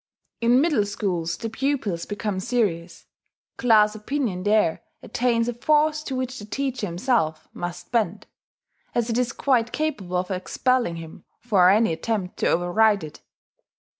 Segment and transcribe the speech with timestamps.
[0.39, 3.05] In middle schools the pupils become serious:
[3.57, 8.25] class opinion there attains a force to which the teacher himself must bend,
[8.95, 13.21] as it is quite capable of expelling him for any attempt to override it.